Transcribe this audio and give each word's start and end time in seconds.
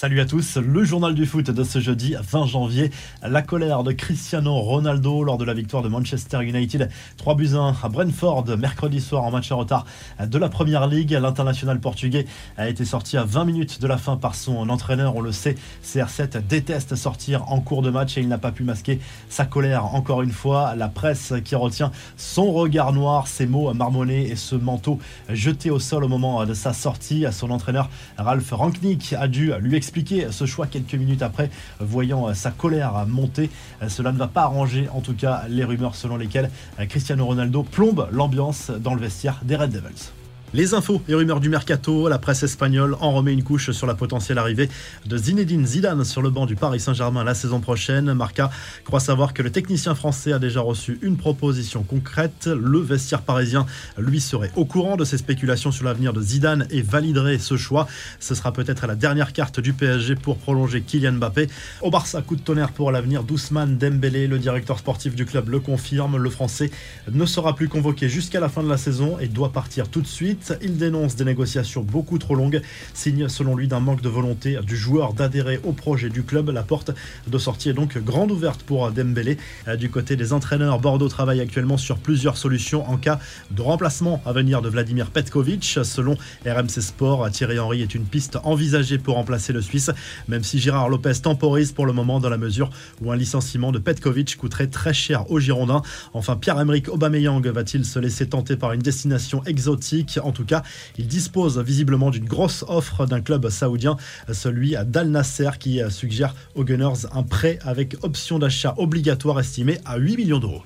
Salut 0.00 0.20
à 0.20 0.24
tous, 0.24 0.56
le 0.56 0.82
journal 0.82 1.14
du 1.14 1.26
foot 1.26 1.50
de 1.50 1.62
ce 1.62 1.78
jeudi 1.78 2.14
20 2.18 2.46
janvier. 2.46 2.90
La 3.22 3.42
colère 3.42 3.84
de 3.84 3.92
Cristiano 3.92 4.54
Ronaldo 4.54 5.22
lors 5.24 5.36
de 5.36 5.44
la 5.44 5.52
victoire 5.52 5.82
de 5.82 5.90
Manchester 5.90 6.42
United 6.42 6.88
3 7.18 7.34
buts 7.34 7.50
1 7.52 7.74
à 7.82 7.88
Brentford 7.90 8.46
mercredi 8.56 8.98
soir 8.98 9.24
en 9.24 9.30
match 9.30 9.52
en 9.52 9.58
retard 9.58 9.84
de 10.18 10.38
la 10.38 10.48
Première 10.48 10.86
Ligue. 10.86 11.10
L'international 11.10 11.80
portugais 11.80 12.24
a 12.56 12.70
été 12.70 12.86
sorti 12.86 13.18
à 13.18 13.24
20 13.24 13.44
minutes 13.44 13.82
de 13.82 13.86
la 13.86 13.98
fin 13.98 14.16
par 14.16 14.36
son 14.36 14.70
entraîneur. 14.70 15.16
On 15.16 15.20
le 15.20 15.32
sait, 15.32 15.56
CR7 15.84 16.46
déteste 16.46 16.96
sortir 16.96 17.52
en 17.52 17.60
cours 17.60 17.82
de 17.82 17.90
match 17.90 18.16
et 18.16 18.22
il 18.22 18.28
n'a 18.28 18.38
pas 18.38 18.52
pu 18.52 18.64
masquer 18.64 19.00
sa 19.28 19.44
colère 19.44 19.94
encore 19.94 20.22
une 20.22 20.32
fois. 20.32 20.74
La 20.76 20.88
presse 20.88 21.34
qui 21.44 21.56
retient 21.56 21.92
son 22.16 22.52
regard 22.52 22.94
noir, 22.94 23.26
ses 23.26 23.46
mots 23.46 23.74
marmonnés 23.74 24.30
et 24.30 24.36
ce 24.36 24.54
manteau 24.54 24.98
jeté 25.28 25.68
au 25.68 25.78
sol 25.78 26.04
au 26.04 26.08
moment 26.08 26.46
de 26.46 26.54
sa 26.54 26.72
sortie. 26.72 27.26
à 27.26 27.32
Son 27.32 27.50
entraîneur 27.50 27.90
Ralph 28.16 28.50
Ranknick 28.50 29.12
a 29.12 29.28
dû 29.28 29.52
lui 29.60 29.76
expliquer 29.76 29.89
ce 30.30 30.46
choix 30.46 30.66
quelques 30.66 30.94
minutes 30.94 31.22
après, 31.22 31.50
voyant 31.80 32.32
sa 32.34 32.50
colère 32.50 33.06
monter. 33.06 33.50
Cela 33.88 34.12
ne 34.12 34.18
va 34.18 34.28
pas 34.28 34.42
arranger 34.42 34.88
en 34.92 35.00
tout 35.00 35.14
cas 35.14 35.44
les 35.48 35.64
rumeurs 35.64 35.94
selon 35.94 36.16
lesquelles 36.16 36.50
Cristiano 36.88 37.26
Ronaldo 37.26 37.62
plombe 37.62 38.08
l'ambiance 38.12 38.70
dans 38.70 38.94
le 38.94 39.00
vestiaire 39.00 39.40
des 39.42 39.56
Red 39.56 39.72
Devils. 39.72 40.19
Les 40.52 40.74
infos 40.74 41.00
et 41.08 41.14
rumeurs 41.14 41.38
du 41.38 41.48
mercato, 41.48 42.08
la 42.08 42.18
presse 42.18 42.42
espagnole 42.42 42.96
en 43.00 43.12
remet 43.12 43.32
une 43.32 43.44
couche 43.44 43.70
sur 43.70 43.86
la 43.86 43.94
potentielle 43.94 44.36
arrivée 44.36 44.68
de 45.06 45.16
Zinedine 45.16 45.64
Zidane 45.64 46.04
sur 46.04 46.22
le 46.22 46.30
banc 46.30 46.44
du 46.44 46.56
Paris 46.56 46.80
Saint-Germain 46.80 47.22
la 47.22 47.34
saison 47.34 47.60
prochaine. 47.60 48.12
Marca 48.14 48.50
croit 48.82 48.98
savoir 48.98 49.32
que 49.32 49.44
le 49.44 49.50
technicien 49.50 49.94
français 49.94 50.32
a 50.32 50.40
déjà 50.40 50.60
reçu 50.60 50.98
une 51.02 51.16
proposition 51.16 51.84
concrète. 51.84 52.48
Le 52.48 52.80
vestiaire 52.80 53.22
parisien, 53.22 53.64
lui, 53.96 54.20
serait 54.20 54.50
au 54.56 54.64
courant 54.64 54.96
de 54.96 55.04
ces 55.04 55.18
spéculations 55.18 55.70
sur 55.70 55.84
l'avenir 55.84 56.12
de 56.12 56.20
Zidane 56.20 56.66
et 56.70 56.82
validerait 56.82 57.38
ce 57.38 57.56
choix. 57.56 57.86
Ce 58.18 58.34
sera 58.34 58.52
peut-être 58.52 58.88
la 58.88 58.96
dernière 58.96 59.32
carte 59.32 59.60
du 59.60 59.72
PSG 59.72 60.16
pour 60.16 60.36
prolonger 60.36 60.82
Kylian 60.82 61.12
Mbappé. 61.12 61.46
Au 61.80 61.92
Barça, 61.92 62.22
coup 62.22 62.34
de 62.34 62.42
tonnerre 62.42 62.72
pour 62.72 62.90
l'avenir 62.90 63.22
d'Ousmane 63.22 63.78
Dembélé. 63.78 64.26
Le 64.26 64.40
directeur 64.40 64.80
sportif 64.80 65.14
du 65.14 65.26
club 65.26 65.48
le 65.48 65.60
confirme. 65.60 66.16
Le 66.16 66.30
français 66.30 66.72
ne 67.08 67.24
sera 67.24 67.54
plus 67.54 67.68
convoqué 67.68 68.08
jusqu'à 68.08 68.40
la 68.40 68.48
fin 68.48 68.64
de 68.64 68.68
la 68.68 68.78
saison 68.78 69.16
et 69.20 69.28
doit 69.28 69.52
partir 69.52 69.88
tout 69.88 70.00
de 70.00 70.08
suite. 70.08 70.39
Il 70.62 70.76
dénonce 70.76 71.16
des 71.16 71.24
négociations 71.24 71.82
beaucoup 71.82 72.18
trop 72.18 72.34
longues, 72.34 72.62
signe 72.94 73.28
selon 73.28 73.56
lui 73.56 73.68
d'un 73.68 73.80
manque 73.80 74.02
de 74.02 74.08
volonté 74.08 74.58
du 74.62 74.76
joueur 74.76 75.12
d'adhérer 75.12 75.60
au 75.64 75.72
projet 75.72 76.08
du 76.08 76.22
club. 76.22 76.50
La 76.50 76.62
porte 76.62 76.90
de 77.26 77.38
sortie 77.38 77.70
est 77.70 77.74
donc 77.74 77.98
grande 77.98 78.30
ouverte 78.30 78.62
pour 78.62 78.90
Dembélé. 78.90 79.38
Euh, 79.68 79.76
du 79.76 79.90
côté 79.90 80.16
des 80.16 80.32
entraîneurs, 80.32 80.78
Bordeaux 80.78 81.08
travaille 81.08 81.40
actuellement 81.40 81.76
sur 81.76 81.98
plusieurs 81.98 82.36
solutions 82.36 82.88
en 82.88 82.96
cas 82.96 83.18
de 83.50 83.62
remplacement 83.62 84.22
à 84.24 84.32
venir 84.32 84.62
de 84.62 84.68
Vladimir 84.68 85.10
Petkovic. 85.10 85.78
Selon 85.82 86.16
RMC 86.46 86.80
Sport, 86.80 87.30
Thierry 87.30 87.58
Henry 87.58 87.82
est 87.82 87.94
une 87.94 88.04
piste 88.04 88.38
envisagée 88.44 88.98
pour 88.98 89.14
remplacer 89.14 89.52
le 89.52 89.60
Suisse, 89.60 89.90
même 90.28 90.44
si 90.44 90.58
Gérard 90.58 90.88
Lopez 90.88 91.12
temporise 91.22 91.72
pour 91.72 91.86
le 91.86 91.92
moment 91.92 92.20
dans 92.20 92.30
la 92.30 92.38
mesure 92.38 92.70
où 93.00 93.12
un 93.12 93.16
licenciement 93.16 93.72
de 93.72 93.78
Petkovic 93.78 94.36
coûterait 94.36 94.68
très 94.68 94.94
cher 94.94 95.30
aux 95.30 95.40
Girondins. 95.40 95.82
Enfin, 96.14 96.36
Pierre-Emerick 96.36 96.88
Aubameyang 96.88 97.46
va-t-il 97.46 97.84
se 97.84 97.98
laisser 97.98 98.28
tenter 98.28 98.56
par 98.56 98.72
une 98.72 98.82
destination 98.82 99.42
exotique 99.44 100.18
tout 100.32 100.44
cas, 100.44 100.62
il 100.98 101.06
dispose 101.06 101.58
visiblement 101.58 102.10
d'une 102.10 102.26
grosse 102.26 102.64
offre 102.68 103.06
d'un 103.06 103.20
club 103.20 103.48
saoudien, 103.48 103.96
celui 104.32 104.74
d'Al 104.86 105.08
Nasser, 105.10 105.50
qui 105.58 105.80
suggère 105.90 106.34
aux 106.54 106.64
Gunners 106.64 107.06
un 107.12 107.22
prêt 107.22 107.58
avec 107.62 107.96
option 108.02 108.38
d'achat 108.38 108.74
obligatoire 108.76 109.40
estimé 109.40 109.78
à 109.84 109.96
8 109.98 110.16
millions 110.16 110.38
d'euros. 110.38 110.62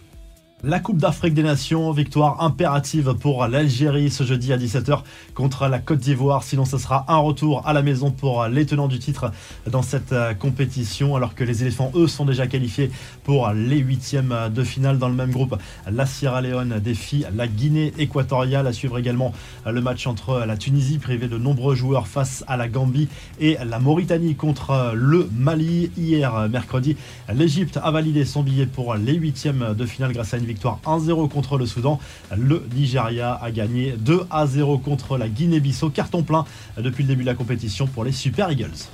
La 0.67 0.81
Coupe 0.81 0.97
d'Afrique 0.97 1.35
des 1.35 1.43
Nations, 1.43 1.93
victoire 1.93 2.43
impérative 2.43 3.13
pour 3.21 3.47
l'Algérie 3.49 4.11
ce 4.11 4.25
jeudi 4.25 4.51
à 4.51 4.57
17h 4.57 5.03
contre 5.35 5.69
la 5.69 5.79
Côte 5.79 5.99
d'Ivoire. 5.99 6.43
Sinon, 6.43 6.65
ce 6.65 6.79
sera 6.79 7.05
un 7.09 7.19
retour 7.19 7.67
à 7.67 7.75
la 7.75 7.83
maison 7.83 8.11
pour 8.11 8.47
les 8.47 8.65
tenants 8.65 8.89
du 8.89 8.99
titre 8.99 9.31
dans 9.71 9.83
cette 9.83 10.13
euh, 10.13 10.33
compétition. 10.33 11.17
Alors 11.17 11.35
que 11.35 11.45
les 11.45 11.61
éléphants, 11.61 11.93
eux, 11.95 12.07
sont 12.07 12.25
déjà 12.25 12.47
qualifiés 12.47 12.91
pour 13.25 13.51
les 13.51 13.77
huitièmes 13.77 14.35
de 14.55 14.65
finale 14.65 14.99
dans 14.99 15.09
le 15.11 15.15
même 15.15 15.33
groupe. 15.33 15.55
La 15.91 16.07
Sierra 16.07 16.41
Leone 16.41 16.81
défie 16.83 17.27
la 17.37 17.47
Guinée 17.47 17.93
équatoriale. 17.99 18.67
À 18.67 18.73
suivre 18.73 18.97
également 18.97 19.35
le 19.67 19.83
match 19.83 20.07
entre 20.07 20.47
la 20.47 20.57
Tunisie, 20.57 20.97
privée 20.97 21.29
de 21.29 21.37
nombreux 21.37 21.75
joueurs, 21.75 22.07
face 22.07 22.43
à 22.47 22.57
la 22.57 22.69
Gambie 22.69 23.09
et 23.39 23.59
la 23.67 23.81
Mauritanie 23.81 24.35
contre 24.35 24.93
le 24.95 25.29
Mali. 25.37 25.91
Hier, 25.99 26.49
mercredi, 26.49 26.97
l'Égypte 27.31 27.79
a 27.83 27.91
validé 27.91 28.25
son 28.25 28.43
billet 28.43 28.65
pour 28.65 28.95
les 28.95 29.13
huitièmes 29.13 29.75
de 29.77 29.85
finale 29.85 30.15
grâce 30.15 30.33
à 30.33 30.39
une 30.39 30.45
victoire 30.45 30.54
1-0 30.55 31.29
contre 31.29 31.59
le 31.59 31.67
Soudan. 31.67 31.99
Le 32.37 32.67
Nigeria 32.75 33.35
a 33.35 33.51
gagné 33.51 33.95
2 33.99 34.27
0 34.47 34.79
contre 34.79 35.19
la 35.19 35.29
Guinée-Bissau. 35.29 35.91
Carton 35.91 36.23
plein 36.23 36.45
depuis 36.79 37.03
le 37.03 37.09
début 37.09 37.23
de 37.23 37.29
la 37.29 37.35
compétition 37.35 37.87
pour 37.87 38.05
les 38.05 38.13
Super 38.13 38.51
Eagles. 38.51 38.89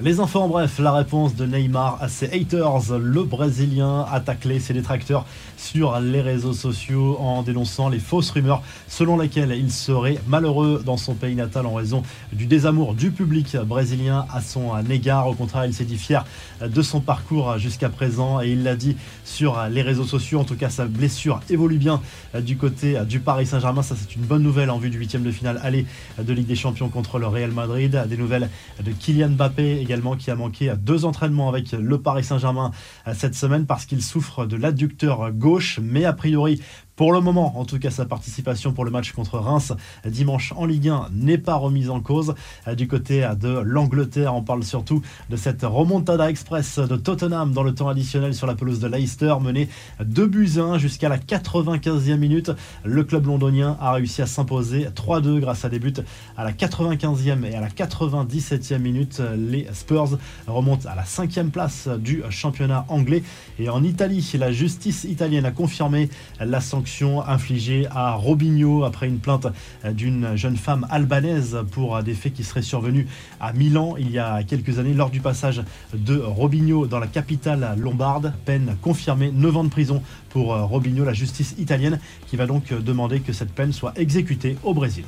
Les 0.00 0.20
enfants, 0.20 0.48
bref, 0.48 0.78
la 0.78 0.90
réponse 0.90 1.36
de 1.36 1.44
Neymar 1.44 1.98
à 2.00 2.08
ses 2.08 2.24
haters. 2.32 2.96
Le 2.98 3.24
Brésilien 3.24 4.06
a 4.10 4.20
taclé 4.20 4.58
ses 4.58 4.72
détracteurs 4.72 5.26
sur 5.58 6.00
les 6.00 6.22
réseaux 6.22 6.54
sociaux 6.54 7.18
en 7.20 7.42
dénonçant 7.42 7.90
les 7.90 7.98
fausses 7.98 8.30
rumeurs 8.30 8.62
selon 8.88 9.18
lesquelles 9.18 9.54
il 9.54 9.70
serait 9.70 10.18
malheureux 10.26 10.82
dans 10.84 10.96
son 10.96 11.12
pays 11.12 11.34
natal 11.34 11.66
en 11.66 11.74
raison 11.74 12.02
du 12.32 12.46
désamour 12.46 12.94
du 12.94 13.10
public 13.10 13.54
brésilien 13.58 14.24
à 14.32 14.40
son 14.40 14.72
égard. 14.88 15.28
Au 15.28 15.34
contraire, 15.34 15.66
il 15.66 15.74
s'est 15.74 15.84
dit 15.84 15.98
fier 15.98 16.24
de 16.66 16.82
son 16.82 17.00
parcours 17.00 17.58
jusqu'à 17.58 17.90
présent 17.90 18.40
et 18.40 18.48
il 18.48 18.62
l'a 18.62 18.76
dit 18.76 18.96
sur 19.24 19.62
les 19.70 19.82
réseaux 19.82 20.06
sociaux. 20.06 20.40
En 20.40 20.44
tout 20.44 20.56
cas, 20.56 20.70
sa 20.70 20.86
blessure 20.86 21.40
évolue 21.50 21.76
bien 21.76 22.00
du 22.40 22.56
côté 22.56 22.98
du 23.06 23.20
Paris 23.20 23.44
Saint-Germain. 23.44 23.82
Ça, 23.82 23.94
c'est 23.94 24.16
une 24.16 24.22
bonne 24.22 24.42
nouvelle 24.42 24.70
en 24.70 24.78
vue 24.78 24.88
du 24.88 24.96
huitième 24.96 25.22
de 25.22 25.30
finale 25.30 25.60
aller 25.62 25.84
de 26.18 26.32
Ligue 26.32 26.46
des 26.46 26.56
Champions 26.56 26.88
contre 26.88 27.18
le 27.18 27.26
Real 27.26 27.50
Madrid. 27.50 28.04
Des 28.08 28.16
nouvelles 28.16 28.48
de 28.82 28.90
Kylian 28.90 29.28
Mbappé 29.28 29.81
également 29.82 30.16
qui 30.16 30.30
a 30.30 30.34
manqué 30.34 30.70
à 30.70 30.76
deux 30.76 31.04
entraînements 31.04 31.48
avec 31.48 31.72
le 31.72 32.00
Paris 32.00 32.24
Saint-Germain 32.24 32.70
euh, 33.06 33.14
cette 33.14 33.34
semaine 33.34 33.66
parce 33.66 33.84
qu'il 33.84 34.02
souffre 34.02 34.46
de 34.46 34.56
l'adducteur 34.56 35.30
gauche, 35.32 35.80
mais 35.82 36.04
a 36.04 36.12
priori 36.12 36.60
pour 36.94 37.14
le 37.14 37.20
moment, 37.20 37.58
en 37.58 37.64
tout 37.64 37.78
cas, 37.78 37.90
sa 37.90 38.04
participation 38.04 38.74
pour 38.74 38.84
le 38.84 38.90
match 38.90 39.12
contre 39.12 39.38
Reims 39.38 39.72
dimanche 40.04 40.52
en 40.56 40.66
Ligue 40.66 40.90
1 40.90 41.08
n'est 41.12 41.38
pas 41.38 41.54
remise 41.54 41.88
en 41.88 42.00
cause. 42.00 42.34
Du 42.76 42.86
côté 42.86 43.26
de 43.40 43.60
l'Angleterre, 43.64 44.34
on 44.34 44.42
parle 44.42 44.62
surtout 44.62 45.00
de 45.30 45.36
cette 45.36 45.62
remontada 45.62 46.28
express 46.28 46.78
de 46.78 46.96
Tottenham 46.96 47.52
dans 47.52 47.62
le 47.62 47.74
temps 47.74 47.88
additionnel 47.88 48.34
sur 48.34 48.46
la 48.46 48.54
pelouse 48.54 48.78
de 48.78 48.88
Leicester, 48.88 49.34
menée 49.40 49.70
2 50.04 50.26
buts 50.26 50.58
1 50.58 50.76
jusqu'à 50.76 51.08
la 51.08 51.16
95e 51.16 52.16
minute. 52.16 52.50
Le 52.84 53.04
club 53.04 53.24
londonien 53.24 53.78
a 53.80 53.92
réussi 53.92 54.20
à 54.20 54.26
s'imposer 54.26 54.88
3-2 54.94 55.40
grâce 55.40 55.64
à 55.64 55.70
des 55.70 55.78
buts 55.78 55.94
à 56.36 56.44
la 56.44 56.52
95e 56.52 57.46
et 57.46 57.54
à 57.54 57.62
la 57.62 57.68
97e 57.68 58.78
minute. 58.78 59.22
Les 59.34 59.66
Spurs 59.72 60.18
remontent 60.46 60.86
à 60.86 60.94
la 60.94 61.04
5e 61.04 61.48
place 61.48 61.88
du 61.88 62.22
championnat 62.28 62.84
anglais. 62.88 63.22
Et 63.58 63.70
en 63.70 63.82
Italie, 63.82 64.30
la 64.38 64.52
justice 64.52 65.04
italienne 65.04 65.46
a 65.46 65.52
confirmé 65.52 66.10
la 66.38 66.60
sanction 66.60 66.81
infligée 67.26 67.86
à 67.90 68.14
Robinho 68.14 68.84
après 68.84 69.06
une 69.08 69.18
plainte 69.18 69.46
d'une 69.92 70.36
jeune 70.36 70.56
femme 70.56 70.86
albanaise 70.90 71.58
pour 71.70 72.02
des 72.02 72.14
faits 72.14 72.32
qui 72.34 72.44
seraient 72.44 72.62
survenus 72.62 73.06
à 73.40 73.52
Milan 73.52 73.94
il 73.98 74.10
y 74.10 74.18
a 74.18 74.42
quelques 74.42 74.78
années 74.78 74.94
lors 74.94 75.10
du 75.10 75.20
passage 75.20 75.62
de 75.94 76.18
Robinho 76.18 76.86
dans 76.86 76.98
la 76.98 77.06
capitale 77.06 77.74
lombarde. 77.78 78.32
Peine 78.44 78.76
confirmée, 78.82 79.30
9 79.32 79.56
ans 79.56 79.64
de 79.64 79.68
prison 79.68 80.02
pour 80.30 80.56
Robinho, 80.56 81.04
la 81.04 81.12
justice 81.12 81.54
italienne 81.58 81.98
qui 82.26 82.36
va 82.36 82.46
donc 82.46 82.72
demander 82.72 83.20
que 83.20 83.32
cette 83.32 83.52
peine 83.52 83.72
soit 83.72 83.92
exécutée 83.96 84.56
au 84.62 84.74
Brésil. 84.74 85.04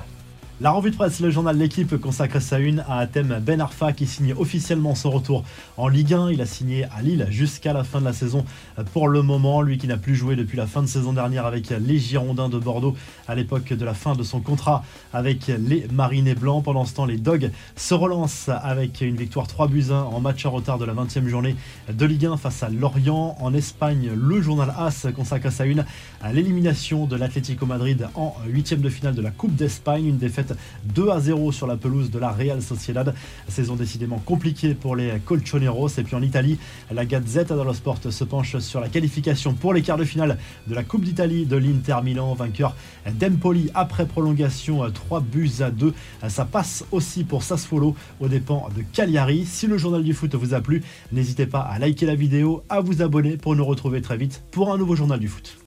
La 0.61 0.71
revue 0.71 0.93
de 0.93 0.95
presse, 0.95 1.19
le 1.19 1.31
journal 1.31 1.59
L'équipe 1.59 1.97
consacre 1.97 2.41
sa 2.41 2.61
une 2.61 2.85
à 2.89 3.05
thème 3.09 3.41
Ben 3.43 3.61
Arfa 3.61 3.93
qui 3.93 4.07
signe 4.07 4.35
officiellement 4.35 4.95
son 4.95 5.11
retour 5.11 5.43
en 5.77 5.89
Ligue 5.89 6.15
1. 6.15 6.31
Il 6.31 6.41
a 6.41 6.47
signé 6.47 6.85
à 6.97 7.03
Lille 7.03 7.27
jusqu'à 7.29 7.73
la 7.73 7.83
fin 7.83 7.99
de 7.99 8.05
la 8.05 8.13
saison 8.13 8.45
pour 8.93 9.09
le 9.09 9.23
moment. 9.23 9.63
Lui 9.63 9.79
qui 9.79 9.89
n'a 9.89 9.97
plus 9.97 10.15
joué 10.15 10.37
depuis 10.37 10.57
la 10.57 10.69
fin 10.69 10.81
de 10.81 10.87
saison 10.87 11.13
dernière 11.13 11.45
avec 11.45 11.71
les 11.71 11.99
Girondins 11.99 12.49
de 12.49 12.61
Bordeaux 12.61 12.95
à 13.27 13.35
l'époque 13.35 13.73
de 13.73 13.85
la 13.85 13.95
fin 13.95 14.15
de 14.15 14.23
son 14.23 14.41
contrat 14.41 14.85
avec 15.13 15.49
les 15.49 15.89
Marinés 15.93 16.37
Blancs. 16.37 16.63
Pendant 16.63 16.85
ce 16.85 16.95
temps, 16.95 17.05
les 17.05 17.19
Dogs 17.19 17.51
se 17.75 17.95
relancent 17.95 18.49
avec 18.49 19.01
une 19.01 19.17
victoire 19.17 19.49
3 19.49 19.67
buts 19.67 19.87
1 19.91 19.95
en 19.95 20.21
match 20.21 20.47
en 20.47 20.53
retard 20.53 20.79
de 20.79 20.85
la 20.85 20.95
20e 20.95 21.27
journée 21.27 21.57
de 21.93 22.07
Ligue 22.07 22.27
1 22.27 22.37
face 22.37 22.63
à 22.63 22.69
Lorient. 22.69 23.37
En 23.41 23.55
Espagne, 23.55 24.13
le 24.15 24.41
journal 24.41 24.73
AS 24.79 25.09
consacre 25.17 25.51
sa 25.51 25.67
une 25.67 25.85
à 26.23 26.33
l'élimination 26.33 27.07
de 27.07 27.17
l'Atlético 27.17 27.67
Madrid 27.67 28.07
en 28.15 28.37
huitième 28.47 28.83
de 28.83 28.89
finale 28.89 29.17
de 29.17 29.23
la 29.23 29.33
Coupe 29.33 29.57
d'Espagne. 29.57 30.07
Une 30.07 30.19
défaite 30.45 30.59
2 30.95 31.11
à 31.11 31.21
0 31.21 31.53
sur 31.53 31.67
la 31.67 31.77
pelouse 31.77 32.11
de 32.11 32.19
la 32.19 32.31
Real 32.31 32.63
Sociedad. 32.63 33.15
Saison 33.49 33.77
décidément 33.77 34.19
compliquée 34.19 34.75
pour 34.75 34.97
les 34.97 35.13
Colchoneros. 35.25 35.89
Et 35.99 36.03
puis 36.03 36.15
en 36.15 36.23
Italie, 36.23 36.59
la 36.93 37.05
Gazzetta 37.05 37.57
dello 37.57 37.73
Sport 37.73 37.99
se 38.11 38.25
penche 38.25 38.59
sur 38.59 38.81
la 38.81 38.89
qualification 38.89 39.55
pour 39.55 39.75
les 39.75 39.83
quarts 39.83 39.97
de 39.97 40.05
finale 40.05 40.39
de 40.67 40.75
la 40.75 40.83
Coupe 40.83 41.05
d'Italie 41.05 41.47
de 41.47 41.57
l'Inter 41.57 41.97
Milan, 42.03 42.35
vainqueur 42.35 42.75
d'Empoli 43.13 43.71
après 43.75 44.07
prolongation 44.07 44.91
3 44.91 45.21
buts 45.21 45.51
à 45.61 45.71
2. 45.71 45.95
Ça 46.29 46.45
passe 46.45 46.85
aussi 46.93 47.25
pour 47.25 47.43
Sassuolo 47.43 47.95
aux 48.21 48.29
dépens 48.29 48.69
de 48.77 48.83
Cagliari. 48.93 49.45
Si 49.47 49.67
le 49.67 49.79
journal 49.79 50.03
du 50.03 50.15
foot 50.15 50.35
vous 50.35 50.55
a 50.55 50.61
plu, 50.61 50.83
n'hésitez 51.13 51.47
pas 51.47 51.61
à 51.61 51.79
liker 51.79 52.07
la 52.07 52.15
vidéo, 52.15 52.63
à 52.69 52.81
vous 52.81 53.03
abonner 53.03 53.37
pour 53.37 53.57
nous 53.57 53.65
retrouver 53.65 54.03
très 54.03 54.17
vite 54.17 54.43
pour 54.51 54.73
un 54.73 54.79
nouveau 54.79 54.97
journal 54.97 55.19
du 55.19 55.29
foot. 55.29 55.59